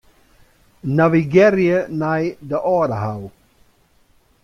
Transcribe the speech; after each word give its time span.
Navigearje 0.99 1.83
nei 1.99 2.35
de 2.53 2.65
Aldehou. 2.73 3.25